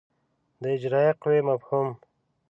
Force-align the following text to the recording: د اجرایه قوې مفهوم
د 0.61 0.63
اجرایه 0.77 1.11
قوې 1.21 1.39
مفهوم 1.49 1.87